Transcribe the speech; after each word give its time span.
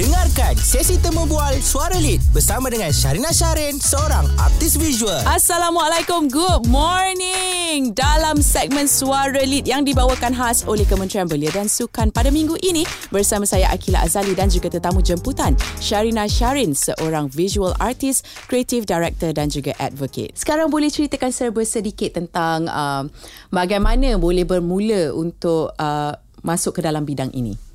Dengarkan 0.00 0.56
sesi 0.56 0.96
temu 0.96 1.28
bual 1.28 1.60
Suara 1.60 2.00
Lead 2.00 2.24
bersama 2.32 2.72
dengan 2.72 2.88
Syarina 2.88 3.36
Syarin, 3.36 3.76
seorang 3.76 4.24
artis 4.40 4.80
visual. 4.80 5.20
Assalamualaikum, 5.28 6.24
good 6.32 6.64
morning. 6.72 7.92
Dalam 7.92 8.40
segmen 8.40 8.88
Suara 8.88 9.44
Lead 9.44 9.68
yang 9.68 9.84
dibawakan 9.84 10.32
khas 10.32 10.64
oleh 10.64 10.88
Kementerian 10.88 11.28
Belia 11.28 11.52
dan 11.52 11.68
Sukan 11.68 12.08
pada 12.08 12.32
minggu 12.32 12.56
ini 12.64 12.88
bersama 13.12 13.44
saya 13.44 13.68
Akila 13.68 14.00
Azali 14.00 14.32
dan 14.32 14.48
juga 14.48 14.72
tetamu 14.72 15.04
jemputan 15.04 15.52
Syarina 15.84 16.24
Syarin, 16.24 16.72
seorang 16.72 17.28
visual 17.28 17.76
artist, 17.76 18.24
creative 18.48 18.88
director 18.88 19.36
dan 19.36 19.52
juga 19.52 19.76
advocate. 19.76 20.32
Sekarang 20.32 20.72
boleh 20.72 20.88
ceritakan 20.88 21.28
serba 21.28 21.60
sedikit 21.68 22.16
tentang 22.16 22.72
uh, 22.72 23.04
bagaimana 23.52 24.16
boleh 24.16 24.48
bermula 24.48 25.12
untuk 25.12 25.76
uh, 25.76 26.16
masuk 26.40 26.80
ke 26.80 26.88
dalam 26.88 27.04
bidang 27.04 27.36
ini. 27.36 27.68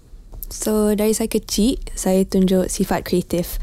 So 0.49 0.93
dari 0.93 1.13
saya 1.13 1.29
kecil 1.29 1.81
Saya 1.93 2.23
tunjuk 2.25 2.69
sifat 2.69 3.05
kreatif 3.05 3.57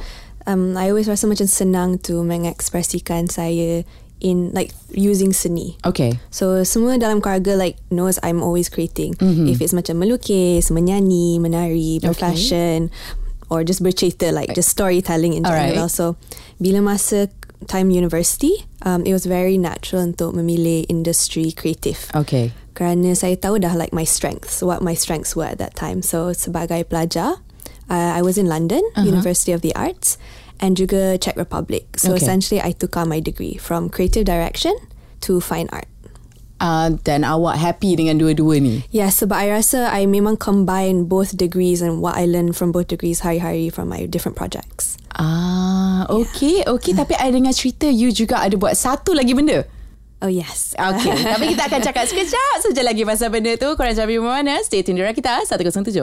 um, 0.47 0.75
I 0.75 0.91
always 0.91 1.07
rasa 1.07 1.31
macam 1.31 1.47
senang 1.47 2.03
To 2.09 2.23
mengekspresikan 2.27 3.31
saya 3.31 3.87
In 4.23 4.55
like 4.55 4.75
Using 4.95 5.35
seni 5.35 5.79
Okay. 5.83 6.19
So 6.31 6.63
semua 6.63 6.99
dalam 6.99 7.19
keluarga 7.23 7.59
Like 7.59 7.79
knows 7.91 8.19
I'm 8.23 8.43
always 8.43 8.71
creating 8.71 9.19
mm-hmm. 9.19 9.51
If 9.51 9.63
it's 9.63 9.75
macam 9.75 10.03
melukis 10.03 10.71
Menyanyi 10.71 11.43
Menari 11.43 11.99
Berfashion 12.03 12.91
Or 13.53 13.67
just 13.67 13.83
bercerita 13.83 14.31
Like 14.31 14.55
just 14.55 14.71
storytelling 14.71 15.35
in 15.35 15.43
general 15.45 15.87
Alright. 15.87 15.93
So 15.93 16.17
Bila 16.63 16.81
masa 16.81 17.29
Time 17.69 17.93
university 17.93 18.65
um, 18.83 19.05
It 19.05 19.13
was 19.13 19.27
very 19.27 19.59
natural 19.59 20.03
Untuk 20.03 20.33
memilih 20.35 20.89
Industri 20.89 21.53
kreatif 21.53 22.09
Okay. 22.17 22.51
kerana 22.73 23.13
saya 23.13 23.37
tahu 23.37 23.61
dah 23.61 23.77
like 23.77 23.93
my 23.93 24.09
strengths 24.09 24.65
what 24.65 24.81
my 24.81 24.97
strengths 24.97 25.37
were 25.37 25.45
at 25.45 25.61
that 25.61 25.77
time 25.77 26.01
so 26.01 26.33
sebagai 26.33 26.89
pelajar 26.89 27.45
uh, 27.93 28.11
I 28.17 28.25
was 28.25 28.41
in 28.41 28.49
London 28.49 28.81
uh-huh. 28.97 29.05
University 29.05 29.53
of 29.53 29.61
the 29.61 29.77
Arts 29.77 30.17
and 30.57 30.73
juga 30.81 31.21
Czech 31.21 31.37
Republic 31.37 31.85
so 32.01 32.17
Okay. 32.17 32.25
essentially 32.25 32.61
I 32.65 32.73
took 32.73 32.97
on 32.97 33.13
my 33.13 33.21
degree 33.21 33.61
from 33.61 33.93
creative 33.93 34.25
direction 34.25 34.73
to 35.29 35.37
fine 35.45 35.69
art 35.69 35.92
Uh, 36.63 36.95
dan 37.03 37.27
awak 37.27 37.59
happy 37.59 37.99
dengan 37.99 38.23
dua-dua 38.23 38.63
ni? 38.63 38.87
Yes, 38.95 39.19
sebab 39.19 39.35
I 39.35 39.51
rasa 39.51 39.91
I 39.91 40.07
memang 40.07 40.39
combine 40.39 41.11
both 41.11 41.35
degrees 41.35 41.83
and 41.83 41.99
what 41.99 42.15
I 42.15 42.23
learned 42.23 42.55
from 42.55 42.71
both 42.71 42.87
degrees 42.87 43.27
hari-hari 43.27 43.67
from 43.67 43.91
my 43.91 44.07
different 44.07 44.39
projects. 44.39 44.95
Ah, 45.19 46.07
okay, 46.07 46.63
okay. 46.63 46.95
Tapi 46.95 47.19
I 47.19 47.35
dengar 47.35 47.51
cerita 47.51 47.91
you 47.91 48.15
juga 48.15 48.47
ada 48.47 48.55
buat 48.55 48.79
satu 48.79 49.11
lagi 49.11 49.35
benda. 49.35 49.67
Oh 50.23 50.31
yes. 50.31 50.71
Okay, 50.79 51.19
tapi 51.35 51.51
kita 51.51 51.67
akan 51.67 51.83
cakap 51.83 52.07
sekejap 52.07 52.63
saja 52.63 52.83
lagi 52.87 53.03
pasal 53.03 53.27
benda 53.35 53.59
tu. 53.59 53.75
Korang 53.75 53.91
jangan 53.91 54.07
pergi 54.07 54.23
mana 54.23 54.55
Stay 54.63 54.87
tune 54.87 54.95
di 54.95 55.03
Rakita 55.03 55.43
107.9. 55.51 55.99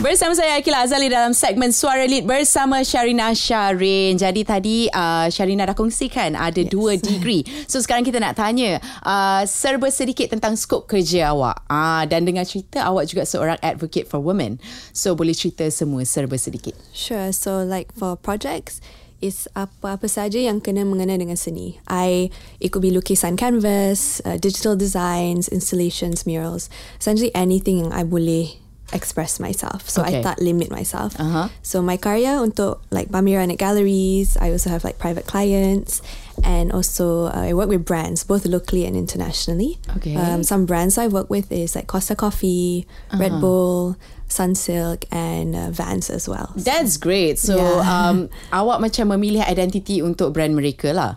Bersama 0.00 0.32
saya 0.32 0.56
Akila 0.56 0.80
Azali 0.80 1.12
dalam 1.12 1.36
segmen 1.36 1.76
Suara 1.76 2.08
Lead 2.08 2.24
bersama 2.24 2.80
Syarina 2.80 3.36
Syarin. 3.36 4.16
Jadi 4.16 4.48
tadi 4.48 4.76
uh, 4.88 5.28
Syarina 5.28 5.68
dah 5.68 5.76
kongsikan 5.76 6.40
ada 6.40 6.56
yes. 6.56 6.72
dua 6.72 6.96
degree. 6.96 7.44
So 7.68 7.84
sekarang 7.84 8.08
kita 8.08 8.16
nak 8.16 8.40
tanya 8.40 8.80
uh, 9.04 9.44
serba 9.44 9.92
sedikit 9.92 10.32
tentang 10.32 10.56
skop 10.56 10.88
kerja 10.88 11.36
awak. 11.36 11.68
Uh, 11.68 12.08
dan 12.08 12.24
dengan 12.24 12.48
cerita 12.48 12.80
awak 12.80 13.12
juga 13.12 13.28
seorang 13.28 13.60
advocate 13.60 14.08
for 14.08 14.24
women. 14.24 14.56
So 14.96 15.12
boleh 15.12 15.36
cerita 15.36 15.68
semua 15.68 16.00
serba 16.08 16.40
sedikit. 16.40 16.72
Sure. 16.96 17.28
So 17.36 17.60
like 17.60 17.92
for 17.92 18.16
projects, 18.16 18.80
it's 19.20 19.48
apa-apa 19.56 20.06
saja 20.06 20.36
yang 20.36 20.60
kena 20.60 20.84
mengena 20.84 21.16
dengan 21.16 21.36
seni. 21.36 21.80
I 21.88 22.28
it 22.60 22.70
could 22.72 22.82
be 22.84 22.92
lukisan 22.92 23.36
canvas, 23.40 24.20
uh, 24.24 24.36
digital 24.36 24.76
designs, 24.76 25.48
installations, 25.48 26.24
murals. 26.28 26.68
Essentially 27.00 27.32
anything 27.34 27.84
yang 27.84 27.92
I 27.92 28.04
boleh 28.04 28.60
express 28.94 29.42
myself. 29.42 29.90
So 29.90 30.06
Okay. 30.06 30.20
I 30.20 30.22
tak 30.22 30.38
limit 30.38 30.70
myself. 30.70 31.18
Uh-huh. 31.18 31.50
So 31.66 31.82
my 31.82 31.98
karya 31.98 32.38
untuk 32.38 32.86
like 32.94 33.10
pameran 33.10 33.50
at 33.50 33.58
galleries. 33.58 34.38
I 34.38 34.54
also 34.54 34.70
have 34.70 34.86
like 34.86 35.02
private 35.02 35.26
clients. 35.26 36.02
And 36.44 36.70
also 36.70 37.26
uh, 37.32 37.50
I 37.50 37.54
work 37.56 37.66
with 37.66 37.82
brands 37.82 38.22
both 38.22 38.46
locally 38.46 38.86
and 38.86 38.94
internationally. 38.94 39.80
Okay. 39.98 40.14
Um, 40.14 40.44
some 40.44 40.68
brands 40.68 40.98
I 41.02 41.08
work 41.08 41.26
with 41.26 41.50
is 41.50 41.74
like 41.74 41.88
Costa 41.90 42.14
Coffee, 42.14 42.86
Red 43.16 43.40
Bull, 43.40 43.96
Sunsilk, 44.28 45.04
and 45.10 45.54
uh, 45.54 45.70
Vans 45.70 46.10
as 46.10 46.28
well. 46.28 46.52
That's 46.56 46.96
great. 46.96 47.38
So 47.38 47.56
Yeah. 47.56 47.82
um, 47.94 48.28
awak 48.52 48.82
macam 48.82 49.14
memilih 49.14 49.46
identity 49.46 50.02
untuk 50.02 50.34
brand 50.34 50.54
mereka 50.54 50.92
lah. 50.92 51.16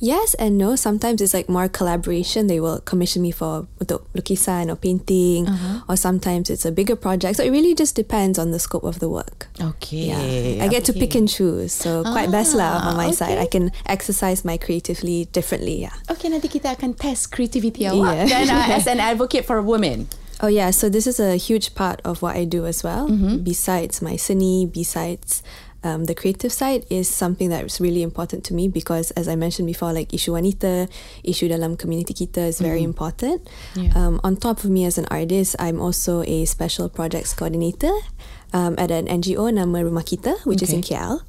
Yes 0.00 0.32
and 0.40 0.56
no. 0.56 0.80
Sometimes 0.80 1.20
it's 1.20 1.36
like 1.36 1.52
more 1.52 1.68
collaboration. 1.68 2.48
They 2.48 2.56
will 2.56 2.80
commission 2.88 3.20
me 3.20 3.36
for 3.36 3.68
untuk 3.84 4.08
lukisan 4.16 4.72
or 4.72 4.76
painting, 4.80 5.44
or 5.92 5.96
sometimes 6.00 6.48
it's 6.48 6.64
a 6.64 6.72
bigger 6.72 6.96
project. 6.96 7.36
So 7.36 7.44
it 7.44 7.52
really 7.52 7.76
just 7.76 8.00
depends 8.00 8.40
on 8.40 8.48
the 8.48 8.56
scope 8.56 8.88
of 8.88 8.96
the 9.04 9.12
work. 9.12 9.52
Okay. 9.60 10.08
Yeah, 10.08 10.64
I 10.64 10.72
get 10.72 10.88
to 10.88 10.96
pick 10.96 11.12
and 11.12 11.28
choose. 11.28 11.76
So 11.76 12.00
quite 12.00 12.32
best 12.32 12.56
lah 12.56 12.80
on 12.88 12.96
my 12.96 13.12
side. 13.12 13.36
I 13.36 13.44
can 13.44 13.76
exercise 13.84 14.40
my 14.40 14.56
creatively 14.56 15.28
differently. 15.36 15.84
Yeah. 15.84 15.92
Okay, 16.08 16.32
nanti 16.32 16.48
kita 16.48 16.80
akan 16.80 16.96
test 16.96 17.28
creativity 17.28 17.84
awak 17.84 18.24
Yeah. 18.24 18.24
dan 18.32 18.56
uh, 18.56 18.72
as 18.72 18.88
an 18.88 19.04
advocate 19.04 19.44
for 19.44 19.60
women. 19.60 20.08
Oh 20.40 20.48
yeah, 20.48 20.70
so 20.70 20.88
this 20.88 21.06
is 21.06 21.20
a 21.20 21.36
huge 21.36 21.74
part 21.74 22.00
of 22.04 22.22
what 22.22 22.36
I 22.36 22.44
do 22.44 22.64
as 22.66 22.82
well. 22.82 23.08
Besides 23.08 24.00
my 24.00 24.14
cine, 24.14 24.72
besides 24.72 25.42
um, 25.84 26.04
the 26.04 26.14
creative 26.14 26.52
side 26.52 26.84
is 26.90 27.08
something 27.08 27.48
that's 27.48 27.80
really 27.80 28.02
important 28.02 28.44
to 28.44 28.54
me 28.54 28.68
because 28.68 29.10
as 29.12 29.28
I 29.28 29.36
mentioned 29.36 29.66
before, 29.66 29.92
like 29.92 30.08
isu 30.12 30.32
wanita, 30.36 30.88
isu 31.24 31.48
dalam 31.52 31.76
community 31.78 32.12
kita 32.14 32.48
is 32.48 32.60
very 32.60 32.82
important. 32.82 33.48
Yeah. 33.76 33.92
Um, 33.96 34.20
on 34.24 34.36
top 34.36 34.64
of 34.64 34.70
me 34.70 34.84
as 34.84 34.96
an 34.96 35.06
artist, 35.10 35.56
I'm 35.58 35.80
also 35.80 36.22
a 36.24 36.44
special 36.44 36.88
projects 36.88 37.32
coordinator 37.32 37.92
um, 38.52 38.76
at 38.78 38.90
an 38.90 39.08
NGO 39.08 39.52
nama 39.52 39.80
Rumah 39.84 40.04
Kita, 40.04 40.40
which 40.44 40.62
is 40.62 40.72
in 40.72 40.80
Okay. 40.80 40.96
KL. 40.96 41.20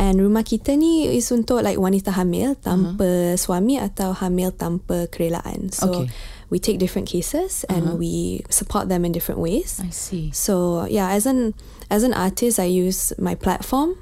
And 0.00 0.16
rumah 0.16 0.48
kita 0.48 0.80
ni 0.80 1.12
is 1.12 1.28
untuk 1.28 1.60
like 1.60 1.76
wanita 1.76 2.16
hamil 2.16 2.56
tanpa 2.56 3.36
suami 3.36 3.76
atau 3.76 4.16
hamil 4.16 4.48
tanpa 4.56 5.04
kerelaan. 5.12 5.68
So 5.76 5.92
Okay. 5.92 6.08
we 6.48 6.56
take 6.56 6.80
different 6.80 7.04
cases 7.04 7.68
and 7.68 8.00
we 8.00 8.40
support 8.48 8.88
them 8.88 9.04
in 9.04 9.12
different 9.12 9.44
ways. 9.44 9.76
I 9.76 9.92
see. 9.92 10.32
So 10.32 10.88
yeah, 10.88 11.12
as 11.12 11.28
an 11.28 11.52
as 11.92 12.00
an 12.00 12.16
artist, 12.16 12.56
I 12.56 12.64
use 12.64 13.12
my 13.20 13.36
platform 13.36 14.00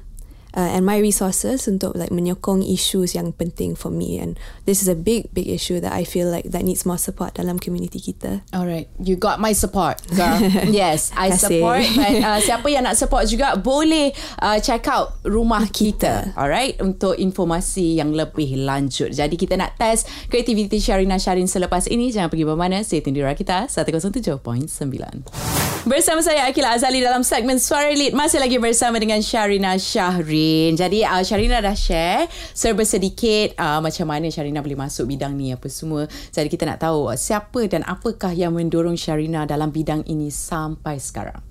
uh, 0.55 0.75
and 0.75 0.85
my 0.85 0.97
resources 0.97 1.67
untuk 1.67 1.93
like 1.95 2.09
menyokong 2.09 2.65
issues 2.65 3.13
yang 3.13 3.33
penting 3.33 3.75
for 3.75 3.89
me. 3.89 4.17
And 4.17 4.39
this 4.65 4.81
is 4.81 4.87
a 4.87 4.97
big 4.97 5.29
big 5.33 5.47
issue 5.49 5.79
that 5.81 5.93
I 5.93 6.03
feel 6.03 6.29
like 6.29 6.49
that 6.51 6.63
needs 6.65 6.85
more 6.85 6.97
support 6.97 7.35
dalam 7.37 7.59
community 7.61 7.99
kita. 7.99 8.41
Alright, 8.53 8.89
you 9.01 9.15
got 9.15 9.37
my 9.37 9.53
support, 9.53 10.01
girl. 10.13 10.39
yes, 10.69 11.11
I 11.13 11.33
support. 11.35 11.83
But 11.95 12.13
uh, 12.23 12.39
siapa 12.41 12.67
yang 12.71 12.85
nak 12.87 12.97
support 12.97 13.27
juga 13.29 13.57
boleh 13.59 14.13
uh, 14.41 14.57
check 14.61 14.87
out 14.89 15.19
rumah 15.25 15.67
kita. 15.69 16.33
Alright, 16.33 16.79
untuk 16.81 17.17
informasi 17.17 17.99
yang 17.99 18.15
lebih 18.15 18.63
lanjut. 18.65 19.13
Jadi 19.13 19.35
kita 19.35 19.57
nak 19.59 19.75
test 19.77 20.07
kreativiti 20.31 20.79
Syarina 20.81 21.19
Syarin 21.19 21.49
selepas 21.49 21.85
ini. 21.91 22.09
Jangan 22.09 22.29
pergi 22.31 22.45
bermana. 22.47 22.81
Stay 22.81 23.03
tune 23.03 23.17
di 23.17 23.23
Rakita 23.23 23.67
107.9. 23.67 25.58
Bersama 25.89 26.21
saya 26.21 26.45
Akila 26.45 26.77
Azali 26.77 27.01
dalam 27.01 27.25
segmen 27.25 27.57
Suara 27.57 27.89
Lead 27.89 28.13
Masih 28.13 28.37
lagi 28.37 28.61
bersama 28.61 29.01
dengan 29.01 29.17
Syarina 29.25 29.73
Syahrin 29.73 30.77
Jadi 30.77 31.01
uh, 31.01 31.25
Syarina 31.25 31.57
dah 31.65 31.73
share 31.73 32.29
Serba 32.53 32.85
sedikit 32.85 33.57
uh, 33.57 33.81
Macam 33.81 34.05
mana 34.05 34.29
Syarina 34.29 34.61
boleh 34.61 34.77
masuk 34.77 35.09
bidang 35.09 35.33
ni 35.33 35.49
Apa 35.49 35.65
semua 35.65 36.05
Jadi 36.29 36.45
kita 36.45 36.69
nak 36.69 36.85
tahu 36.85 37.09
uh, 37.09 37.17
Siapa 37.17 37.65
dan 37.65 37.81
apakah 37.89 38.37
yang 38.37 38.53
mendorong 38.53 38.93
Syarina 39.01 39.49
Dalam 39.49 39.73
bidang 39.73 40.05
ini 40.05 40.29
sampai 40.29 41.01
sekarang 41.01 41.41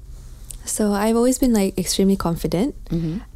So 0.62 0.94
I've 0.94 1.19
always 1.19 1.43
been 1.43 1.56
like 1.56 1.75
extremely 1.81 2.21
confident. 2.21 2.77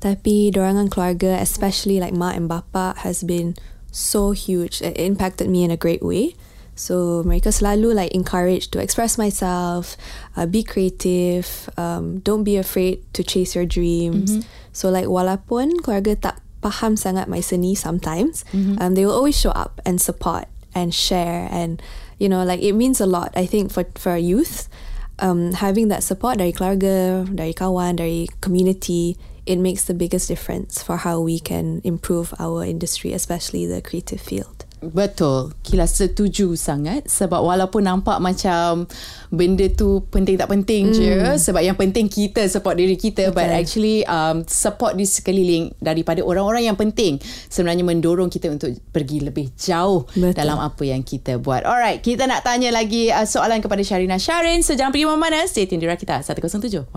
Tapi 0.04 0.52
dorangan 0.52 0.92
keluarga, 0.92 1.40
especially 1.40 1.96
like 1.96 2.12
mak 2.12 2.36
and 2.36 2.44
bapa, 2.44 2.92
has 3.08 3.24
been 3.24 3.56
so 3.88 4.36
huge. 4.36 4.84
It 4.84 5.00
impacted 5.00 5.48
me 5.48 5.64
in 5.64 5.72
a 5.72 5.80
great 5.80 6.04
way. 6.04 6.36
So 6.74 7.22
mereka 7.22 7.52
selalu 7.52 7.94
like 7.94 8.12
encouraged 8.16 8.72
to 8.72 8.80
express 8.80 9.18
myself, 9.20 9.96
uh, 10.36 10.46
be 10.48 10.64
creative, 10.64 11.68
um, 11.76 12.20
don't 12.24 12.44
be 12.44 12.56
afraid 12.56 13.04
to 13.12 13.22
chase 13.22 13.54
your 13.54 13.68
dreams. 13.68 14.40
So 14.72 14.88
like 14.88 15.06
walaupun 15.06 15.84
keluarga 15.84 16.16
tak 16.16 16.36
faham 16.64 16.96
sangat 16.96 17.28
my 17.28 17.44
seni 17.44 17.74
sometimes, 17.76 18.44
um, 18.80 18.94
they 18.96 19.04
will 19.04 19.12
always 19.14 19.36
show 19.36 19.52
up 19.52 19.84
and 19.84 20.00
support 20.00 20.48
and 20.72 20.94
share 20.96 21.44
and 21.52 21.82
you 22.16 22.24
know 22.32 22.40
like 22.40 22.64
it 22.64 22.72
means 22.72 23.00
a 23.00 23.06
lot. 23.06 23.28
I 23.36 23.44
think 23.44 23.68
for 23.68 23.84
for 24.00 24.16
youth 24.16 24.72
um, 25.20 25.52
having 25.52 25.88
that 25.88 26.02
support 26.02 26.38
dari 26.40 26.52
keluarga, 26.56 27.28
dari 27.28 27.52
kawan, 27.52 27.96
dari 28.00 28.28
community, 28.40 29.16
it 29.46 29.56
makes 29.60 29.84
the 29.84 29.94
biggest 29.94 30.28
difference 30.28 30.82
for 30.82 31.04
how 31.04 31.20
we 31.20 31.38
can 31.38 31.80
improve 31.84 32.32
our 32.38 32.64
industry, 32.64 33.12
especially 33.12 33.66
the 33.66 33.82
creative 33.82 34.20
field. 34.20 34.61
Betul. 34.82 35.54
Kila 35.62 35.86
setuju 35.86 36.58
sangat 36.58 37.06
sebab 37.06 37.38
walaupun 37.38 37.86
nampak 37.86 38.18
macam 38.18 38.90
benda 39.30 39.70
tu 39.70 40.02
penting 40.10 40.36
tak 40.36 40.50
penting 40.50 40.90
mm. 40.90 40.94
je 40.98 41.12
sebab 41.40 41.62
yang 41.64 41.78
penting 41.78 42.10
kita 42.10 42.44
support 42.50 42.76
diri 42.76 42.98
kita 43.00 43.30
Betul. 43.30 43.36
but 43.38 43.48
actually 43.48 44.04
um, 44.04 44.44
support 44.44 44.98
di 44.98 45.08
sekeliling 45.08 45.72
daripada 45.80 46.20
orang-orang 46.20 46.68
yang 46.68 46.76
penting 46.76 47.16
sebenarnya 47.48 47.86
mendorong 47.86 48.28
kita 48.28 48.52
untuk 48.52 48.74
pergi 48.92 49.24
lebih 49.24 49.54
jauh 49.56 50.04
Betul. 50.12 50.36
dalam 50.36 50.58
apa 50.58 50.82
yang 50.82 51.00
kita 51.06 51.38
buat. 51.38 51.64
Alright, 51.64 52.02
kita 52.02 52.26
nak 52.26 52.42
tanya 52.42 52.74
lagi 52.74 53.08
uh, 53.08 53.24
soalan 53.24 53.62
kepada 53.62 53.80
Syarina 53.86 54.18
Syarin. 54.18 54.60
So 54.60 54.74
jangan 54.74 54.90
pergi 54.92 55.06
mana-mana. 55.06 55.46
Stay 55.46 55.64
tune 55.64 55.80
di 55.80 55.88
Rakita 55.88 56.20
107.9. 56.26 56.90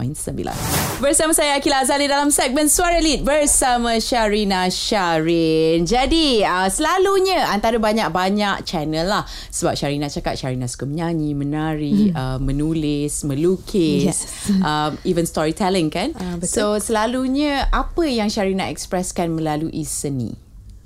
Bersama 0.99 1.31
saya 1.31 1.59
Akila 1.59 1.85
Azali 1.85 2.09
dalam 2.09 2.33
segmen 2.33 2.67
Suara 2.67 2.97
Lead 2.99 3.21
bersama 3.23 3.99
Syarina 4.01 4.67
Syarin. 4.71 5.83
Jadi, 5.85 6.41
uh, 6.43 6.67
selalunya 6.71 7.47
antara 7.51 7.74
ada 7.75 7.83
banyak-banyak 7.83 8.63
channel 8.63 9.03
lah 9.11 9.23
sebab 9.51 9.75
Syarina 9.75 10.07
cakap 10.07 10.39
Syarina 10.39 10.71
suka 10.71 10.87
menyanyi, 10.87 11.35
menari, 11.35 12.09
hmm. 12.09 12.15
uh, 12.15 12.39
menulis, 12.39 13.27
melukis, 13.27 14.07
yes. 14.07 14.19
um, 14.67 14.95
even 15.03 15.27
storytelling 15.27 15.91
kan. 15.91 16.15
Uh, 16.15 16.39
So 16.47 16.79
selalunya 16.79 17.67
apa 17.75 18.07
yang 18.07 18.31
Syarina 18.31 18.71
expresskan 18.71 19.35
melalui 19.35 19.83
seni? 19.83 20.39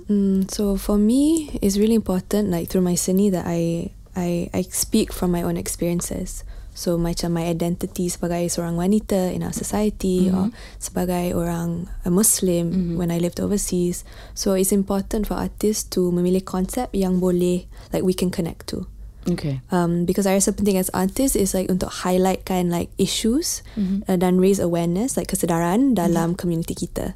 Mm, 0.10 0.50
so 0.50 0.74
for 0.74 0.98
me, 0.98 1.54
it's 1.62 1.78
really 1.78 1.94
important 1.94 2.50
like 2.50 2.66
through 2.66 2.82
my 2.82 2.98
seni 2.98 3.30
that 3.30 3.46
I 3.46 3.94
I 4.18 4.50
I 4.50 4.66
speak 4.66 5.14
from 5.14 5.30
my 5.30 5.46
own 5.46 5.54
experiences. 5.54 6.42
So 6.80 6.96
macam 6.96 7.36
my 7.36 7.44
identity 7.44 8.08
sebagai 8.08 8.48
seorang 8.48 8.80
wanita 8.80 9.36
in 9.36 9.44
our 9.44 9.52
society 9.52 10.32
mm-hmm. 10.32 10.38
or 10.40 10.46
sebagai 10.80 11.36
orang 11.36 11.92
a 12.08 12.12
Muslim 12.14 12.72
mm-hmm. 12.72 12.96
when 12.96 13.12
I 13.12 13.20
lived 13.20 13.44
overseas. 13.44 14.08
So 14.32 14.56
it's 14.56 14.72
important 14.72 15.28
for 15.28 15.36
artists 15.36 15.84
to 16.00 16.08
memilih 16.08 16.48
konsep 16.48 16.88
yang 16.96 17.20
boleh 17.20 17.68
like 17.92 18.08
we 18.08 18.16
can 18.16 18.32
connect 18.32 18.72
to. 18.72 18.88
Okay. 19.28 19.60
Um, 19.76 20.08
because 20.08 20.24
I 20.24 20.40
rasa 20.40 20.56
penting 20.56 20.80
as 20.80 20.88
artist 20.96 21.36
is 21.36 21.52
like 21.52 21.68
untuk 21.68 21.92
highlight 22.08 22.48
kind 22.48 22.72
like 22.72 22.88
issues 22.96 23.60
mm-hmm. 23.76 24.08
uh, 24.08 24.16
dan 24.16 24.40
raise 24.40 24.64
awareness 24.64 25.20
like 25.20 25.28
kesedaran 25.28 26.00
dalam 26.00 26.32
mm-hmm. 26.32 26.40
community 26.40 26.80
kita. 26.80 27.12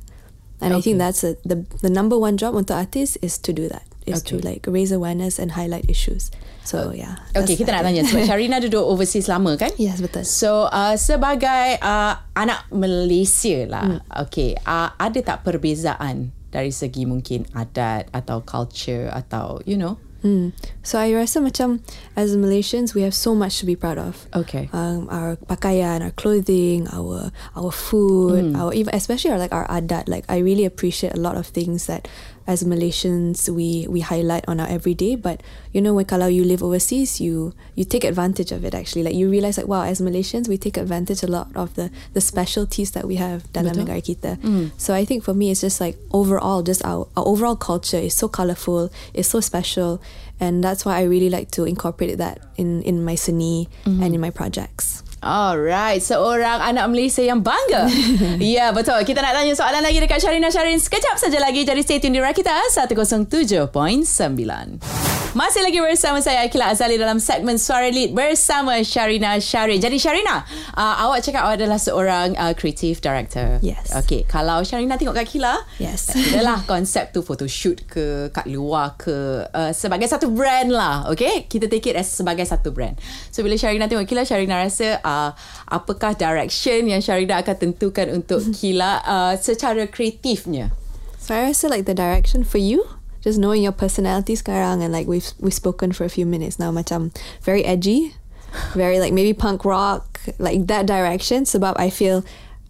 And 0.59 0.75
okay. 0.75 0.79
I 0.79 0.81
think 0.83 0.97
that's 0.99 1.23
a, 1.23 1.39
the 1.47 1.63
the 1.79 1.87
number 1.87 2.19
one 2.19 2.35
job 2.35 2.59
untuk 2.59 2.75
artist 2.75 3.15
is 3.23 3.39
to 3.47 3.55
do 3.55 3.71
that. 3.71 3.87
Is 4.03 4.19
okay. 4.19 4.35
to 4.35 4.43
like 4.43 4.63
raise 4.67 4.91
awareness 4.91 5.39
and 5.39 5.55
highlight 5.55 5.87
issues. 5.87 6.31
So 6.63 6.91
yeah. 6.95 7.19
Okay, 7.35 7.59
kita 7.59 7.75
nak 7.75 7.83
tanya 7.87 8.07
sebab 8.07 8.23
Sharina 8.29 8.59
duduk 8.63 8.83
overseas 8.83 9.27
lama 9.27 9.55
kan? 9.59 9.71
Yes, 9.75 9.99
betul. 9.99 10.23
So 10.23 10.71
uh, 10.71 10.95
sebagai 10.95 11.79
uh, 11.83 12.19
anak 12.35 12.67
Malaysia 12.71 13.67
lah, 13.67 13.99
hmm. 13.99 14.27
okay, 14.27 14.55
uh, 14.63 14.95
ada 14.95 15.19
tak 15.23 15.43
perbezaan 15.43 16.31
dari 16.53 16.71
segi 16.71 17.03
mungkin 17.03 17.49
adat 17.51 18.07
atau 18.15 18.45
culture 18.45 19.11
atau 19.11 19.59
you 19.67 19.75
know? 19.75 19.99
Hmm. 20.23 20.55
So 20.87 20.95
I 20.95 21.11
rasa 21.11 21.43
macam 21.43 21.83
as 22.15 22.31
Malaysians 22.39 22.95
we 22.95 23.03
have 23.03 23.11
so 23.11 23.35
much 23.35 23.59
to 23.59 23.67
be 23.67 23.75
proud 23.75 23.99
of. 23.99 24.23
Okay. 24.31 24.71
Um, 24.71 25.11
our 25.11 25.35
pakaian, 25.35 25.99
our 25.99 26.15
clothing, 26.15 26.87
our 26.95 27.35
our 27.59 27.71
food, 27.75 28.55
mm. 28.55 28.55
our 28.55 28.71
even 28.71 28.95
especially 28.95 29.35
our 29.35 29.37
like 29.37 29.51
our 29.51 29.67
adat. 29.67 30.07
Like 30.07 30.23
I 30.31 30.39
really 30.39 30.63
appreciate 30.63 31.11
a 31.11 31.19
lot 31.19 31.35
of 31.35 31.51
things 31.51 31.91
that 31.91 32.07
as 32.47 32.63
Malaysians 32.63 33.49
we 33.49 33.87
we 33.89 34.01
highlight 34.01 34.43
on 34.47 34.59
our 34.59 34.67
everyday. 34.67 35.15
But 35.15 35.41
you 35.71 35.81
know 35.81 35.93
when 35.93 36.05
kalau 36.05 36.27
you 36.27 36.43
live 36.43 36.63
overseas 36.63 37.21
you 37.21 37.53
you 37.75 37.85
take 37.85 38.03
advantage 38.03 38.51
of 38.51 38.65
it 38.65 38.73
actually. 38.73 39.03
Like 39.03 39.15
you 39.15 39.29
realize 39.29 39.57
like 39.57 39.67
wow 39.67 39.83
as 39.83 40.01
Malaysians 40.01 40.47
we 40.47 40.57
take 40.57 40.77
advantage 40.77 41.23
a 41.23 41.27
lot 41.27 41.49
of 41.55 41.75
the 41.75 41.91
the 42.13 42.21
specialties 42.21 42.91
that 42.91 43.07
we 43.07 43.15
have 43.15 43.47
dalam 43.53 43.75
negara 43.75 44.03
kita. 44.03 44.37
Mm. 44.43 44.71
so 44.77 44.93
I 44.93 45.05
think 45.05 45.23
for 45.23 45.33
me 45.33 45.51
it's 45.51 45.61
just 45.61 45.79
like 45.79 45.97
overall 46.11 46.61
just 46.61 46.83
our, 46.85 47.07
our 47.15 47.25
overall 47.25 47.55
culture 47.55 47.99
is 47.99 48.13
so 48.13 48.27
colorful 48.27 48.89
it's 49.13 49.29
so 49.29 49.39
special 49.39 50.01
and 50.39 50.63
that's 50.63 50.85
why 50.85 50.97
I 50.97 51.03
really 51.03 51.29
like 51.29 51.51
to 51.51 51.63
incorporate 51.63 52.17
that 52.17 52.39
in 52.57 52.81
in 52.83 53.03
my 53.03 53.15
seni 53.15 53.69
mm-hmm. 53.85 54.03
and 54.03 54.13
in 54.13 54.21
my 54.21 54.29
projects 54.29 55.03
Alright, 55.23 56.03
seorang 56.03 56.59
anak 56.59 56.91
Malaysia 56.91 57.23
yang 57.23 57.39
bangga. 57.39 57.87
ya, 58.43 58.43
yeah, 58.43 58.69
betul. 58.75 58.99
Kita 59.07 59.23
nak 59.23 59.39
tanya 59.39 59.55
soalan 59.55 59.79
lagi 59.79 60.03
dekat 60.03 60.19
Sharina 60.19 60.51
Sharin 60.51 60.83
sekejap 60.83 61.15
saja 61.15 61.39
lagi. 61.39 61.63
Jadi 61.63 61.79
stay 61.79 62.03
tune 62.03 62.11
di 62.11 62.19
Rakita 62.19 62.51
107.9. 62.75 65.12
Masih 65.33 65.65
lagi 65.65 65.81
bersama 65.81 66.21
saya 66.21 66.45
Akila 66.45 66.69
Azali 66.69 66.93
dalam 66.93 67.17
segmen 67.17 67.57
Suara 67.57 67.89
Lead 67.89 68.13
bersama 68.13 68.77
Sharina 68.85 69.41
Sharin. 69.41 69.81
Jadi 69.81 69.97
Sharina, 69.97 70.45
uh, 70.77 71.09
awak 71.09 71.25
cakap 71.25 71.49
awak 71.49 71.57
adalah 71.57 71.81
seorang 71.81 72.37
uh, 72.37 72.53
creative 72.53 73.01
director. 73.01 73.57
Yes. 73.65 73.89
Okay, 74.05 74.29
kalau 74.29 74.61
Sharina 74.61 74.93
tengok 74.93 75.17
kat 75.17 75.25
Akila, 75.25 75.57
yes. 75.81 76.13
adalah 76.13 76.61
konsep 76.69 77.17
tu 77.17 77.25
photoshoot 77.25 77.81
ke 77.89 78.29
kat 78.29 78.45
luar 78.45 78.93
ke 78.93 79.41
uh, 79.49 79.73
sebagai 79.73 80.05
satu 80.05 80.29
brand 80.29 80.69
lah. 80.69 81.09
Okay, 81.09 81.49
kita 81.49 81.65
take 81.65 81.89
it 81.89 81.97
as 81.97 82.13
sebagai 82.13 82.45
satu 82.45 82.69
brand. 82.69 82.93
So 83.33 83.41
bila 83.41 83.57
Sharina 83.57 83.89
tengok 83.89 84.05
Akila, 84.05 84.29
Sharina 84.29 84.61
rasa 84.61 85.01
uh, 85.01 85.33
apakah 85.65 86.13
direction 86.13 86.93
yang 86.93 87.01
Sharina 87.01 87.41
akan 87.41 87.57
tentukan 87.57 88.05
untuk 88.13 88.45
Kila 88.61 89.01
uh, 89.01 89.33
secara 89.41 89.89
kreatifnya? 89.89 90.69
So 91.17 91.33
I 91.33 91.49
rasa 91.49 91.73
like 91.73 91.89
the 91.89 91.97
direction 91.97 92.45
for 92.45 92.61
you 92.61 92.85
just 93.23 93.39
knowing 93.39 93.63
your 93.63 93.71
personality 93.71 94.35
sekarang 94.35 94.83
and 94.83 94.91
like 94.91 95.07
we've 95.07 95.31
we've 95.39 95.55
spoken 95.55 95.91
for 95.95 96.03
a 96.03 96.11
few 96.11 96.27
minutes 96.27 96.59
now 96.59 96.69
macam 96.69 97.15
very 97.41 97.63
edgy 97.63 98.13
very 98.75 98.99
like 98.99 99.13
maybe 99.15 99.33
punk 99.33 99.65
rock 99.65 100.19
like 100.37 100.67
that 100.67 100.85
direction 100.85 101.43
sebab 101.43 101.73
I 101.79 101.89
feel 101.89 102.23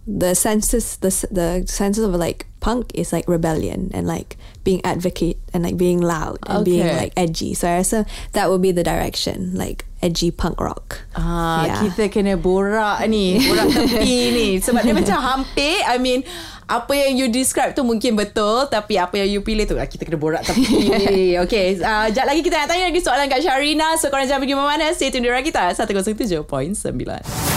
the 0.06 0.36
senses 0.36 0.98
the 0.98 1.10
the 1.32 1.64
senses 1.68 2.04
of 2.04 2.12
like 2.16 2.46
punk 2.60 2.92
is 2.94 3.12
like 3.12 3.28
rebellion 3.28 3.92
and 3.94 4.08
like 4.08 4.38
being 4.64 4.84
advocate 4.84 5.38
and 5.54 5.64
like 5.64 5.76
being 5.76 6.00
loud 6.00 6.40
and 6.48 6.60
okay. 6.60 6.72
being 6.72 6.88
like 6.88 7.12
edgy 7.16 7.54
so 7.54 7.68
I 7.68 7.84
rasa 7.84 8.06
that 8.32 8.50
would 8.50 8.62
be 8.62 8.72
the 8.72 8.84
direction 8.84 9.56
like 9.56 9.86
edgy 10.02 10.32
punk 10.32 10.60
rock 10.60 11.04
ah 11.16 11.66
yeah. 11.66 11.80
kita 11.84 12.12
kena 12.12 12.36
borak 12.36 13.04
ni 13.08 13.40
borak 13.40 13.68
tepi 13.72 14.32
ni 14.32 14.50
sebab 14.64 14.84
dia 14.84 14.96
macam 14.96 15.18
hampir 15.20 15.80
I 15.88 15.96
mean 16.00 16.24
apa 16.66 16.94
yang 16.98 17.14
you 17.20 17.28
describe 17.30 17.78
tu 17.78 17.86
mungkin 17.86 18.18
betul 18.18 18.66
tapi 18.72 18.98
apa 18.98 19.22
yang 19.22 19.30
you 19.30 19.42
pilih 19.46 19.70
tu 19.70 19.76
ah, 19.78 19.86
kita 19.86 20.08
kena 20.08 20.18
borak 20.18 20.42
tapi 20.42 20.64
okay 21.44 21.78
uh, 21.78 22.10
sekejap 22.10 22.26
lagi 22.30 22.42
kita 22.46 22.56
nak 22.56 22.68
tanya 22.72 22.86
lagi 22.88 23.02
soalan 23.04 23.28
kat 23.28 23.42
Sharina 23.44 23.88
so 24.00 24.08
korang 24.08 24.24
jangan 24.24 24.42
pergi 24.48 24.56
mana-mana. 24.56 24.96
Stay 24.96 25.12
tune 25.12 25.28
di 25.28 25.30
kita 25.30 25.76
107.9 25.76 26.48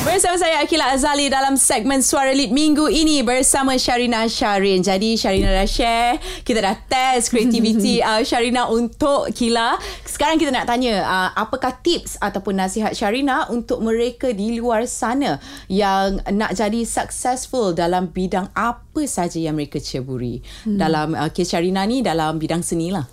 bersama 0.06 0.36
saya 0.38 0.62
Akila 0.62 0.94
Azali 0.94 1.26
dalam 1.26 1.58
segmen 1.58 1.98
Suara 1.98 2.30
Lead 2.30 2.54
minggu 2.54 2.86
ini 2.86 3.26
bersama 3.26 3.74
Sharina 3.74 4.30
Sharin 4.30 4.82
jadi 4.82 5.14
Sharina 5.14 5.54
dah 5.54 5.66
share. 5.66 6.18
Kita 6.42 6.62
dah 6.62 6.74
test 6.86 7.30
creativity 7.30 8.02
uh, 8.06 8.22
Sharina 8.26 8.66
untuk 8.70 9.30
Kila. 9.34 9.78
Sekarang 10.02 10.38
kita 10.38 10.50
nak 10.50 10.66
tanya 10.66 11.04
uh, 11.06 11.30
apakah 11.36 11.74
tips 11.78 12.18
ataupun 12.18 12.58
nasihat 12.58 12.94
Sharina 12.94 13.46
untuk 13.50 13.82
mereka 13.82 14.34
di 14.34 14.58
luar 14.58 14.88
sana 14.90 15.38
yang 15.70 16.18
nak 16.32 16.58
jadi 16.58 16.82
successful 16.82 17.76
dalam 17.76 18.10
bidang 18.10 18.50
apa 18.54 18.95
apa 18.96 19.04
saja 19.04 19.36
yang 19.36 19.60
mereka 19.60 19.76
ceburi 19.76 20.40
hmm. 20.64 20.80
dalam 20.80 21.12
uh, 21.12 21.28
kes 21.28 21.52
Sharina 21.52 21.84
ni 21.84 22.00
dalam 22.00 22.40
bidang 22.40 22.64
seni 22.64 22.88
lah. 22.88 23.04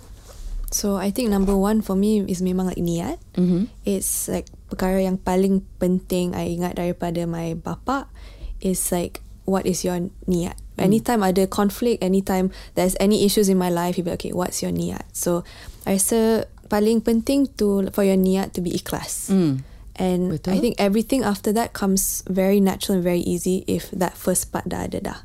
So 0.72 0.96
I 0.96 1.12
think 1.12 1.28
number 1.28 1.52
one 1.52 1.84
for 1.84 1.92
me 1.92 2.24
is 2.24 2.40
memang 2.40 2.72
like 2.72 2.80
niat. 2.80 3.20
Mm-hmm. 3.38 3.70
It's 3.86 4.26
like 4.26 4.50
perkara 4.72 5.06
yang 5.06 5.22
paling 5.22 5.62
penting 5.78 6.34
I 6.34 6.50
ingat 6.50 6.80
daripada 6.82 7.28
my 7.30 7.54
bapa 7.54 8.10
is 8.58 8.80
like 8.90 9.22
what 9.46 9.68
is 9.68 9.86
your 9.86 10.10
niat. 10.26 10.58
Mm. 10.74 10.90
Anytime 10.90 11.20
ada 11.22 11.46
conflict, 11.46 12.02
anytime 12.02 12.50
there's 12.74 12.98
any 12.98 13.22
issues 13.22 13.46
in 13.46 13.54
my 13.54 13.70
life, 13.70 13.94
you 13.94 14.02
be 14.02 14.10
okay, 14.18 14.34
what's 14.34 14.66
your 14.66 14.74
niat? 14.74 15.06
So 15.14 15.46
I 15.86 16.00
rasa 16.00 16.50
paling 16.66 17.06
penting 17.06 17.54
to 17.62 17.92
for 17.94 18.02
your 18.02 18.18
niat 18.18 18.56
to 18.56 18.64
be 18.64 18.74
ikhlas. 18.74 19.30
Mm. 19.30 19.62
And 19.94 20.34
Betul? 20.34 20.58
I 20.58 20.58
think 20.58 20.74
everything 20.82 21.22
after 21.22 21.54
that 21.54 21.70
comes 21.70 22.26
very 22.26 22.58
natural 22.58 22.98
and 22.98 23.04
very 23.06 23.22
easy 23.22 23.62
if 23.70 23.94
that 23.94 24.18
first 24.18 24.50
part 24.50 24.66
dah 24.66 24.90
ada 24.90 24.98
dah. 24.98 25.18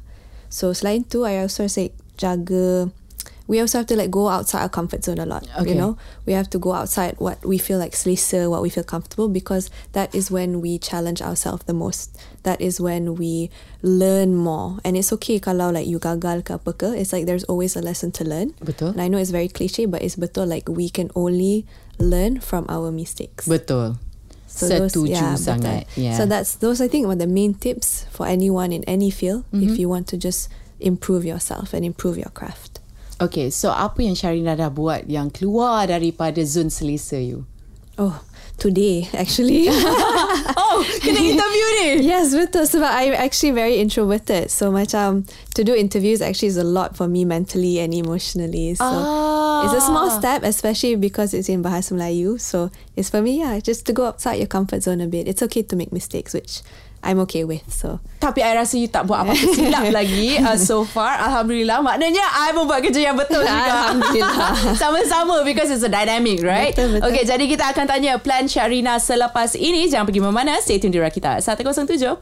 So 0.50 0.74
selain 0.74 1.06
tu, 1.06 1.26
I 1.26 1.38
also 1.40 1.68
say 1.68 1.94
jaga. 2.18 2.92
We 3.50 3.60
also 3.60 3.80
have 3.80 3.88
to 3.88 3.96
like 3.98 4.12
go 4.12 4.30
outside 4.30 4.62
our 4.62 4.70
comfort 4.70 5.04
zone 5.04 5.18
a 5.18 5.26
lot. 5.26 5.50
Okay. 5.58 5.74
You 5.74 5.76
know, 5.76 5.98
we 6.28 6.34
have 6.34 6.52
to 6.52 6.60
go 6.60 6.74
outside 6.74 7.16
what 7.18 7.42
we 7.42 7.58
feel 7.58 7.80
like 7.80 7.94
selesa, 7.94 8.46
what 8.48 8.62
we 8.62 8.70
feel 8.70 8.84
comfortable, 8.84 9.28
because 9.28 9.72
that 9.94 10.14
is 10.14 10.30
when 10.30 10.62
we 10.62 10.78
challenge 10.78 11.20
ourselves 11.20 11.66
the 11.66 11.74
most. 11.74 12.14
That 12.44 12.62
is 12.62 12.80
when 12.80 13.16
we 13.16 13.50
learn 13.82 14.36
more. 14.36 14.78
And 14.86 14.94
it's 14.96 15.12
okay 15.18 15.40
kalau 15.40 15.74
like 15.74 15.90
you 15.90 15.98
gagal 15.98 16.46
ke 16.46 16.62
apa 16.62 16.74
ke. 16.78 16.94
It's 16.94 17.10
like 17.10 17.26
there's 17.26 17.44
always 17.50 17.74
a 17.74 17.82
lesson 17.82 18.14
to 18.22 18.24
learn. 18.24 18.54
Betul. 18.62 18.94
And 18.94 19.02
I 19.02 19.08
know 19.10 19.18
it's 19.18 19.34
very 19.34 19.50
cliche, 19.50 19.90
but 19.90 20.06
it's 20.06 20.16
betul. 20.16 20.46
Like 20.46 20.70
we 20.70 20.86
can 20.86 21.10
only 21.18 21.66
learn 21.98 22.46
from 22.46 22.70
our 22.70 22.94
mistakes. 22.94 23.50
Betul. 23.50 23.98
So 24.50 24.66
Setuju 24.66 25.06
those, 25.06 25.14
yeah, 25.14 25.38
sangat. 25.38 25.86
Yeah. 25.94 26.18
So 26.18 26.26
that's 26.26 26.58
those 26.58 26.82
I 26.82 26.90
think 26.90 27.06
are 27.06 27.14
the 27.14 27.30
main 27.30 27.54
tips 27.54 28.10
for 28.10 28.26
anyone 28.26 28.74
in 28.74 28.82
any 28.90 29.14
field 29.14 29.46
mm-hmm. 29.54 29.70
if 29.70 29.78
you 29.78 29.88
want 29.88 30.10
to 30.10 30.18
just 30.18 30.50
improve 30.82 31.22
yourself 31.24 31.72
and 31.72 31.86
improve 31.86 32.18
your 32.18 32.34
craft. 32.34 32.82
Okay, 33.22 33.52
so 33.54 33.70
apa 33.70 34.02
yang 34.02 34.16
Sharina 34.18 34.56
dah 34.58 34.74
buat 34.74 35.06
yang 35.06 35.30
keluar 35.30 35.86
daripada 35.92 36.40
zone 36.48 36.72
selesa 36.74 37.20
you? 37.20 37.46
Oh, 38.00 38.24
today 38.58 39.12
actually. 39.14 39.68
Oh, 40.70 40.86
kena 41.04 41.20
interview 41.20 41.68
ni. 41.84 42.08
yes, 42.08 42.32
betul 42.32 42.64
sebab 42.64 42.88
I'm 42.88 43.12
actually 43.14 43.52
very 43.52 43.78
introverted. 43.78 44.48
So 44.48 44.72
macam 44.72 45.28
to 45.58 45.62
do 45.68 45.76
interviews 45.76 46.24
actually 46.24 46.56
is 46.56 46.62
a 46.62 46.64
lot 46.64 46.96
for 46.96 47.12
me 47.12 47.28
mentally 47.28 47.84
and 47.84 47.92
emotionally. 47.92 48.80
So 48.80 48.88
Ah. 48.88 49.39
It's 49.64 49.74
a 49.74 49.82
small 49.82 50.10
ah. 50.10 50.20
step, 50.20 50.44
especially 50.44 50.96
because 50.96 51.34
it's 51.34 51.50
in 51.50 51.64
Bahasa 51.64 51.94
Melayu. 51.94 52.40
So 52.40 52.72
it's 52.96 53.10
for 53.10 53.22
me, 53.22 53.40
yeah, 53.40 53.60
just 53.60 53.86
to 53.88 53.94
go 53.94 54.06
outside 54.06 54.36
your 54.36 54.48
comfort 54.48 54.84
zone 54.84 55.02
a 55.02 55.08
bit. 55.08 55.28
It's 55.28 55.42
okay 55.44 55.64
to 55.64 55.76
make 55.76 55.92
mistakes, 55.92 56.34
which 56.34 56.62
I'm 57.00 57.20
okay 57.24 57.48
with. 57.48 57.64
So 57.72 58.04
Tapi 58.20 58.44
I 58.44 58.52
rasa 58.52 58.76
you 58.76 58.92
tak 58.92 59.08
buat 59.08 59.24
apa-apa 59.24 59.40
silap 59.56 59.88
lagi 60.00 60.36
uh, 60.44 60.60
so 60.60 60.84
far. 60.84 61.16
Alhamdulillah. 61.24 61.80
Maknanya 61.80 62.20
I 62.20 62.52
membuat 62.52 62.84
kerja 62.84 63.00
yang 63.00 63.16
betul 63.16 63.40
juga. 63.48 63.56
Alhamdulillah. 63.56 64.52
Sama-sama 64.82 65.40
because 65.48 65.72
it's 65.72 65.88
a 65.88 65.92
dynamic, 65.92 66.44
right? 66.44 66.76
Betul, 66.76 67.00
betul. 67.00 67.08
Okay, 67.08 67.24
jadi 67.24 67.44
kita 67.48 67.72
akan 67.72 67.86
tanya 67.88 68.20
plan 68.20 68.44
Syarina 68.52 69.00
selepas 69.00 69.56
ini. 69.56 69.88
Jangan 69.88 70.04
pergi 70.04 70.20
mana-mana. 70.20 70.60
Stay 70.60 70.84
tune 70.84 70.92
di 70.92 71.00
Rakita 71.00 71.40
107.9. 71.40 72.20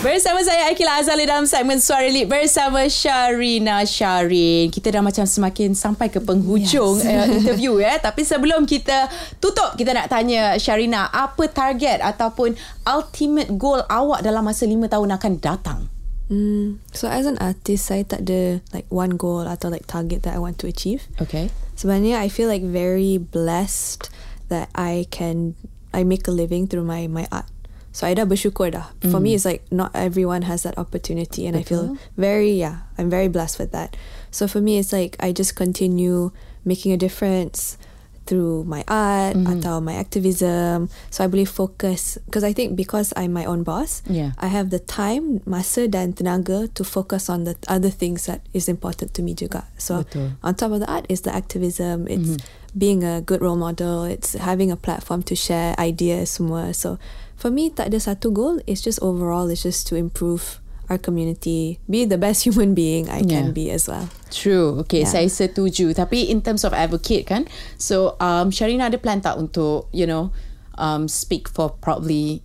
Bersama 0.00 0.40
saya 0.40 0.72
Akila 0.72 1.04
Azali 1.04 1.28
dalam 1.28 1.44
segmen 1.44 1.76
Suara 1.84 2.08
Lead 2.08 2.24
bersama 2.24 2.88
Syarina 2.88 3.84
Syarin. 3.84 4.72
Kita 4.72 4.88
dah 4.88 5.04
macam 5.04 5.28
semakin 5.28 5.76
sampai 5.76 6.08
ke 6.08 6.24
penghujung 6.24 7.04
yes. 7.04 7.12
uh, 7.12 7.28
interview 7.44 7.76
ya. 7.76 8.00
Tapi 8.00 8.24
sebelum 8.24 8.64
kita 8.64 9.12
tutup, 9.36 9.76
kita 9.76 9.92
nak 9.92 10.08
tanya 10.08 10.56
Syarina, 10.56 11.12
apa 11.12 11.44
target 11.52 12.00
ataupun 12.00 12.56
ultimate 12.88 13.57
goal 13.58 13.82
awak 13.90 14.22
dalam 14.22 14.46
masa 14.46 14.64
lima 14.64 14.86
tahun 14.86 15.18
akan 15.18 15.32
datang? 15.42 15.80
Mm, 16.28 16.78
so 16.92 17.08
as 17.08 17.24
an 17.24 17.40
artist, 17.40 17.88
saya 17.88 18.04
tak 18.04 18.28
ada 18.28 18.60
like 18.76 18.84
one 18.92 19.16
goal 19.16 19.48
atau 19.48 19.72
like 19.72 19.88
target 19.88 20.22
that 20.28 20.36
I 20.36 20.40
want 20.40 20.60
to 20.60 20.68
achieve. 20.68 21.08
Okay. 21.18 21.48
Sebenarnya 21.74 22.20
I 22.20 22.28
feel 22.28 22.48
like 22.48 22.62
very 22.62 23.16
blessed 23.16 24.12
that 24.52 24.68
I 24.76 25.08
can 25.08 25.56
I 25.92 26.04
make 26.04 26.28
a 26.28 26.34
living 26.34 26.68
through 26.68 26.84
my 26.84 27.08
my 27.08 27.24
art. 27.32 27.48
So 27.96 28.06
I 28.06 28.14
dah 28.14 28.28
bersyukur 28.28 28.76
dah. 28.76 28.94
For 29.10 29.18
me, 29.18 29.34
it's 29.34 29.48
like 29.48 29.64
not 29.74 29.90
everyone 29.96 30.46
has 30.46 30.62
that 30.62 30.78
opportunity, 30.78 31.48
and 31.48 31.56
I 31.56 31.66
feel 31.66 31.98
very 32.14 32.52
yeah, 32.54 32.86
I'm 32.94 33.10
very 33.10 33.26
blessed 33.26 33.58
with 33.58 33.72
that. 33.72 33.96
So 34.30 34.46
for 34.46 34.60
me, 34.60 34.78
it's 34.78 34.92
like 34.92 35.16
I 35.18 35.32
just 35.32 35.56
continue 35.56 36.30
making 36.62 36.92
a 36.92 37.00
difference 37.00 37.80
through 38.28 38.68
my 38.68 38.84
art 38.84 39.32
mm-hmm. 39.34 39.56
atau 39.56 39.80
my 39.80 39.96
activism. 39.96 40.92
So 41.08 41.24
I 41.24 41.32
believe 41.32 41.48
focus 41.48 42.20
because 42.28 42.44
I 42.44 42.52
think 42.52 42.76
because 42.76 43.16
I'm 43.16 43.32
my 43.32 43.48
own 43.48 43.64
boss, 43.64 44.04
Yeah. 44.04 44.36
I 44.36 44.52
have 44.52 44.68
the 44.68 44.78
time, 44.78 45.40
masa 45.48 45.88
dan 45.88 46.12
tenaga 46.12 46.68
to 46.76 46.84
focus 46.84 47.32
on 47.32 47.48
the 47.48 47.56
other 47.66 47.88
things 47.88 48.28
that 48.28 48.44
is 48.52 48.68
important 48.68 49.16
to 49.16 49.24
me 49.24 49.32
juga. 49.32 49.64
So 49.80 50.04
Betul. 50.04 50.36
on 50.44 50.52
top 50.60 50.76
of 50.76 50.84
the 50.84 50.90
art 50.92 51.08
is 51.08 51.24
the 51.24 51.32
activism. 51.32 52.04
It's 52.04 52.36
mm-hmm. 52.36 52.76
being 52.76 53.00
a 53.02 53.24
good 53.24 53.40
role 53.40 53.56
model. 53.56 54.04
It's 54.04 54.36
having 54.36 54.68
a 54.68 54.76
platform 54.76 55.24
to 55.32 55.34
share 55.34 55.72
ideas 55.80 56.36
semua. 56.36 56.76
So 56.76 57.00
for 57.38 57.48
me, 57.48 57.72
tak 57.72 57.94
ada 57.94 58.02
satu 58.02 58.34
goal. 58.34 58.60
It's 58.68 58.84
just 58.84 59.00
overall, 59.00 59.48
it's 59.48 59.64
just 59.64 59.88
to 59.88 59.96
improve 59.96 60.60
our 60.88 60.96
community, 60.98 61.78
be 61.88 62.04
the 62.04 62.16
best 62.16 62.44
human 62.48 62.72
being 62.74 63.08
I 63.08 63.20
Yeah. 63.20 63.44
can 63.44 63.52
be 63.52 63.70
as 63.70 63.88
well. 63.88 64.08
True. 64.32 64.80
Okay, 64.84 65.04
Yeah. 65.04 65.12
saya 65.12 65.28
setuju. 65.28 65.92
Tapi 65.92 66.28
in 66.28 66.40
terms 66.40 66.64
of 66.64 66.72
advocate 66.72 67.28
kan, 67.28 67.44
so 67.76 68.16
um, 68.20 68.48
Sharina 68.48 68.88
ada 68.88 68.96
plan 68.96 69.20
tak 69.20 69.36
untuk, 69.36 69.88
you 69.92 70.08
know, 70.08 70.32
um, 70.76 71.08
speak 71.08 71.48
for 71.48 71.68
probably 71.80 72.40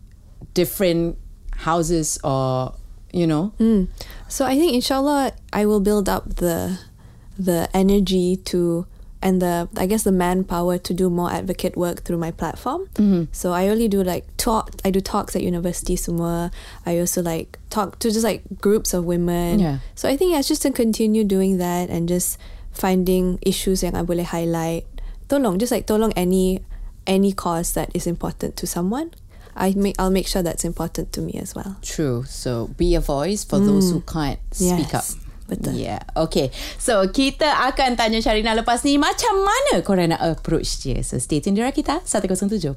different 0.54 1.16
houses 1.64 2.20
or, 2.24 2.74
you 3.12 3.28
know, 3.28 3.52
Mm. 3.60 3.88
So 4.28 4.44
I 4.46 4.58
think 4.58 4.74
inshallah 4.74 5.32
I 5.54 5.64
will 5.70 5.80
build 5.80 6.10
up 6.10 6.42
the 6.42 6.82
the 7.38 7.70
energy 7.74 8.38
to 8.50 8.86
and 9.24 9.42
the 9.42 9.70
I 9.78 9.88
guess 9.88 10.04
the 10.04 10.12
manpower 10.12 10.78
to 10.78 10.94
do 10.94 11.10
more 11.10 11.32
advocate 11.32 11.80
work 11.80 12.04
through 12.04 12.18
my 12.18 12.30
platform. 12.30 12.92
Mm-hmm. 12.96 13.32
So 13.32 13.54
I 13.54 13.70
only 13.70 13.88
do 13.88 14.04
like 14.04 14.28
talk 14.36 14.76
I 14.84 14.92
do 14.92 15.00
talks 15.00 15.36
at 15.36 15.42
university 15.42 15.96
semua. 15.96 16.52
I 16.86 17.00
also 17.00 17.24
like 17.24 17.58
talk 17.72 17.98
to 18.00 18.12
just 18.12 18.28
like 18.28 18.44
groups 18.60 18.94
of 18.94 19.06
women. 19.06 19.60
Yeah. 19.60 19.80
So 19.96 20.10
I 20.10 20.18
think 20.20 20.36
yeah, 20.36 20.40
it's 20.40 20.52
just 20.52 20.62
to 20.64 20.72
continue 20.72 21.24
doing 21.24 21.58
that 21.58 21.90
and 21.90 22.08
just 22.08 22.38
finding 22.76 23.40
issues 23.42 23.82
yang 23.82 23.96
I 23.96 24.04
boleh 24.04 24.28
highlight. 24.28 24.84
Tolong 25.32 25.58
just 25.58 25.72
like 25.72 25.88
tolong 25.88 26.12
any 26.20 26.60
any 27.08 27.32
cause 27.32 27.74
that 27.80 27.96
is 27.96 28.06
important 28.06 28.60
to 28.60 28.68
someone. 28.68 29.16
I 29.56 29.72
make 29.72 29.96
I'll 29.96 30.12
make 30.12 30.28
sure 30.28 30.44
that's 30.44 30.68
important 30.68 31.16
to 31.16 31.22
me 31.24 31.40
as 31.40 31.56
well. 31.56 31.80
True. 31.80 32.28
So 32.28 32.76
be 32.76 32.96
a 32.96 33.00
voice 33.00 33.48
for 33.48 33.60
those 33.60 33.88
who 33.92 34.02
mm. 34.02 34.12
can't 34.12 34.40
speak 34.52 34.92
Yes, 34.92 35.16
up. 35.16 35.23
Betul. 35.54 35.78
Yeah. 35.78 36.02
Okay. 36.18 36.50
So 36.82 37.06
kita 37.14 37.46
akan 37.70 37.94
tanya 37.94 38.20
Sharina 38.20 38.58
lepas 38.58 38.82
ni 38.82 38.98
macam 38.98 39.46
mana 39.46 39.86
korang 39.86 40.10
nak 40.10 40.22
approach 40.22 40.82
dia. 40.82 41.00
So 41.06 41.22
stay 41.22 41.40
tune 41.40 41.54
di 41.54 41.62
kita 41.62 42.02
107.9. 42.02 42.74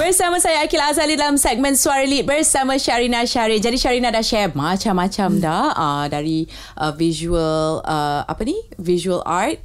Bersama 0.00 0.36
saya 0.40 0.64
Akila 0.64 0.90
Azali 0.90 1.14
dalam 1.14 1.36
segmen 1.36 1.76
Suara 1.76 2.08
Lead 2.08 2.24
bersama 2.24 2.80
Sharina 2.80 3.22
Syari. 3.28 3.60
Jadi 3.60 3.76
Sharina 3.76 4.08
dah 4.08 4.24
share 4.24 4.52
macam-macam 4.56 5.28
dah 5.38 5.64
uh, 5.76 6.04
dari 6.08 6.48
uh, 6.80 6.92
visual 6.96 7.84
uh, 7.84 8.24
apa 8.24 8.42
ni? 8.42 8.56
Visual 8.80 9.20
art 9.28 9.60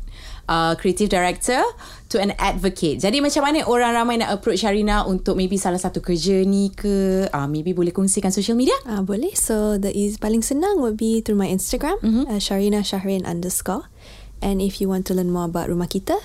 uh, 0.49 0.73
creative 0.77 1.09
director 1.09 1.61
to 2.09 2.21
an 2.21 2.37
advocate. 2.37 3.01
Jadi 3.01 3.17
macam 3.21 3.41
mana 3.45 3.65
orang 3.65 3.91
ramai 3.97 4.15
nak 4.21 4.37
approach 4.37 4.61
Sharina 4.61 5.05
untuk 5.09 5.33
maybe 5.33 5.57
salah 5.57 5.81
satu 5.81 6.01
kerja 6.01 6.45
ni 6.45 6.69
ke? 6.69 7.25
Uh, 7.29 7.47
maybe 7.49 7.73
boleh 7.73 7.89
kongsikan 7.89 8.29
social 8.29 8.53
media? 8.53 8.75
Ah 8.85 9.01
boleh. 9.01 9.33
So 9.33 9.81
the 9.81 9.89
is 9.89 10.21
paling 10.21 10.45
senang 10.45 10.81
would 10.85 10.97
be 10.97 11.21
through 11.21 11.39
my 11.39 11.49
Instagram, 11.49 11.97
uh, 12.29 12.37
Sharina 12.37 12.85
Shahrin 12.85 13.25
underscore. 13.25 13.89
And 14.43 14.61
if 14.61 14.77
you 14.77 14.91
want 14.91 15.07
to 15.09 15.17
learn 15.17 15.31
more 15.31 15.49
about 15.49 15.71
Rumah 15.71 15.89
Kita, 15.89 16.19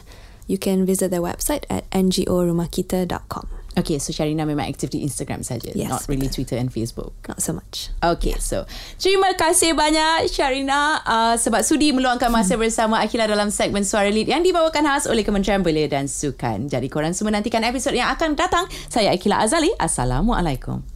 you 0.50 0.58
can 0.58 0.84
visit 0.84 1.14
their 1.14 1.24
website 1.24 1.64
at 1.70 1.88
ngorumahkita.com. 1.94 3.59
Okay, 3.78 4.02
so 4.02 4.10
Sharina 4.10 4.42
memang 4.42 4.66
aktif 4.66 4.90
di 4.90 5.06
Instagram 5.06 5.46
saja, 5.46 5.70
Yes, 5.70 5.86
not 5.86 6.02
really 6.10 6.26
betul. 6.26 6.42
Twitter 6.42 6.58
and 6.58 6.74
Facebook. 6.74 7.14
Not 7.30 7.38
so 7.38 7.54
much. 7.54 7.94
Okay, 8.02 8.34
so 8.42 8.66
terima 8.98 9.30
kasih 9.38 9.78
banyak 9.78 10.26
Sharina 10.26 10.98
uh, 11.06 11.34
sebab 11.38 11.62
sudi 11.62 11.94
meluangkan 11.94 12.34
masa 12.34 12.58
bersama 12.58 12.98
Akila 12.98 13.30
dalam 13.30 13.54
segmen 13.54 13.86
Suara 13.86 14.10
Lead 14.10 14.26
yang 14.26 14.42
dibawakan 14.42 14.90
khas 14.90 15.06
oleh 15.06 15.22
Kementerian 15.22 15.62
Belia 15.62 15.86
dan 15.86 16.10
Sukan. 16.10 16.66
Jadi 16.66 16.90
korang 16.90 17.14
semua 17.14 17.30
nantikan 17.38 17.62
episod 17.62 17.94
yang 17.94 18.10
akan 18.10 18.34
datang. 18.34 18.66
Saya 18.90 19.14
Akila 19.14 19.38
Azali. 19.38 19.70
Assalamualaikum. 19.78 20.82